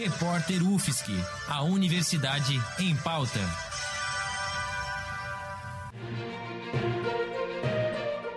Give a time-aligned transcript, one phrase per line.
[0.00, 1.10] Repórter UFSC,
[1.48, 3.40] a Universidade em Pauta.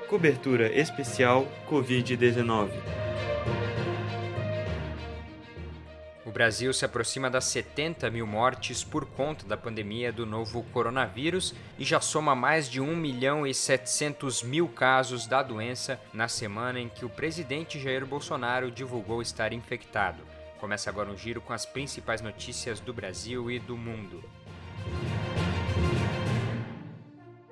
[0.09, 2.71] Cobertura especial Covid-19.
[6.25, 11.53] O Brasil se aproxima das 70 mil mortes por conta da pandemia do novo coronavírus
[11.77, 16.79] e já soma mais de 1 milhão e 700 mil casos da doença na semana
[16.79, 20.40] em que o presidente Jair Bolsonaro divulgou estar infectado.
[20.61, 24.23] Começa agora um giro com as principais notícias do Brasil e do mundo.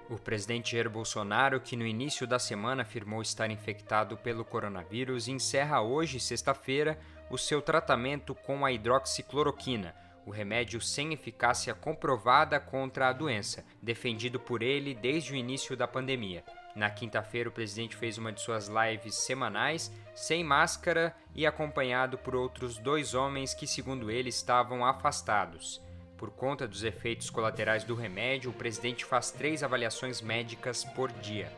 [0.08, 5.82] O presidente Jair Bolsonaro, que no início da semana afirmou estar infectado pelo coronavírus, encerra
[5.82, 7.00] hoje, sexta-feira,
[7.32, 14.40] o seu tratamento com a hidroxicloroquina, o remédio sem eficácia comprovada contra a doença, defendido
[14.40, 16.44] por ele desde o início da pandemia.
[16.76, 22.36] Na quinta-feira, o presidente fez uma de suas lives semanais, sem máscara e acompanhado por
[22.36, 25.82] outros dois homens que, segundo ele, estavam afastados.
[26.18, 31.52] Por conta dos efeitos colaterais do remédio, o presidente faz três avaliações médicas por dia.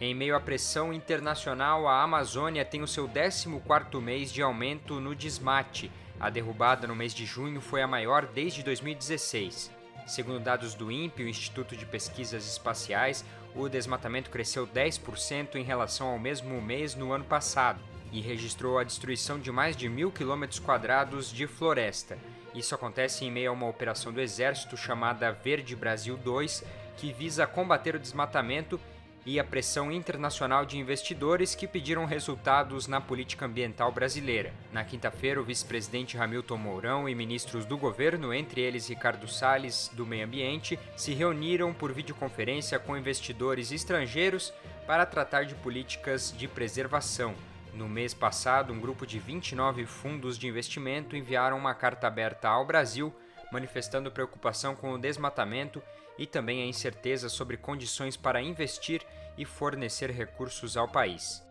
[0.00, 5.14] Em meio à pressão internacional, a Amazônia tem o seu 14º mês de aumento no
[5.14, 5.92] desmate.
[6.18, 9.79] A derrubada no mês de junho foi a maior desde 2016.
[10.06, 16.08] Segundo dados do INPE, o Instituto de Pesquisas Espaciais, o desmatamento cresceu 10% em relação
[16.08, 17.80] ao mesmo mês no ano passado
[18.12, 22.18] e registrou a destruição de mais de mil quilômetros quadrados de floresta.
[22.54, 26.64] Isso acontece em meio a uma operação do Exército chamada Verde Brasil 2,
[26.96, 28.80] que visa combater o desmatamento
[29.24, 34.52] e a pressão internacional de investidores que pediram resultados na política ambiental brasileira.
[34.72, 40.06] Na quinta-feira, o vice-presidente Hamilton Mourão e ministros do governo, entre eles Ricardo Salles, do
[40.06, 44.52] Meio Ambiente, se reuniram por videoconferência com investidores estrangeiros
[44.86, 47.34] para tratar de políticas de preservação.
[47.74, 52.66] No mês passado, um grupo de 29 fundos de investimento enviaram uma carta aberta ao
[52.66, 53.14] Brasil
[53.50, 55.82] manifestando preocupação com o desmatamento
[56.20, 59.00] e também a incerteza sobre condições para investir
[59.38, 61.42] e fornecer recursos ao país.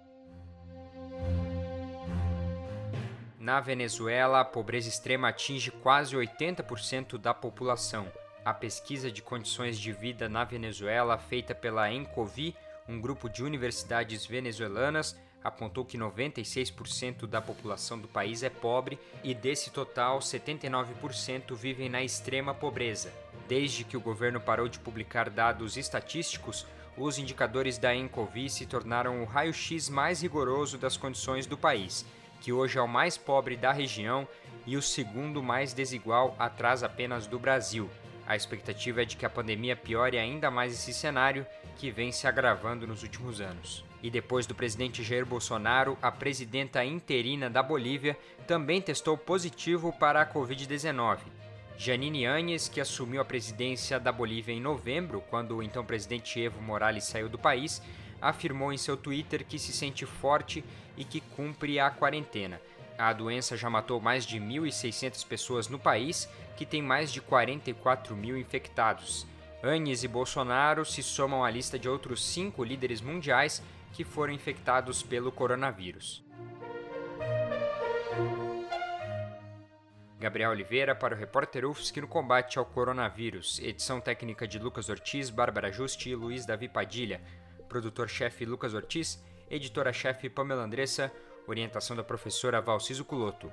[3.40, 8.12] Na Venezuela, a pobreza extrema atinge quase 80% da população.
[8.46, 12.56] A pesquisa de condições de vida na Venezuela, feita pela Encovi,
[12.88, 19.34] um grupo de universidades venezuelanas, apontou que 96% da população do país é pobre e
[19.34, 23.12] desse total, 79% vivem na extrema pobreza.
[23.49, 29.23] Desde que o governo parou de publicar dados estatísticos, os indicadores da Encovi se tornaram
[29.23, 32.05] o raio-x mais rigoroso das condições do país,
[32.39, 34.27] que hoje é o mais pobre da região
[34.67, 37.89] e o segundo mais desigual atrás apenas do Brasil.
[38.27, 41.43] A expectativa é de que a pandemia piore ainda mais esse cenário,
[41.75, 43.83] que vem se agravando nos últimos anos.
[44.03, 48.15] E depois do presidente Jair Bolsonaro, a presidenta interina da Bolívia
[48.45, 51.17] também testou positivo para a Covid-19.
[51.81, 56.62] Janine Áñez, que assumiu a presidência da Bolívia em novembro, quando o então presidente Evo
[56.62, 57.81] Morales saiu do país,
[58.22, 60.62] afirmou em seu Twitter que se sente forte
[60.97, 62.59] e que cumpre a quarentena.
[62.97, 68.13] A doença já matou mais de 1.600 pessoas no país, que tem mais de 44
[68.13, 69.25] mil infectados.
[69.63, 73.63] Annes e Bolsonaro se somam à lista de outros cinco líderes mundiais
[73.94, 76.22] que foram infectados pelo coronavírus.
[80.19, 83.57] Gabriel Oliveira para o repórter UFSC no combate ao coronavírus.
[83.59, 87.22] Edição técnica de Lucas Ortiz, Bárbara Justi e Luiz Davi Padilha.
[87.69, 91.09] Produtor-chefe Lucas Ortiz, editora-chefe Pamela Andressa,
[91.47, 93.50] orientação da professora Valciso Culoto.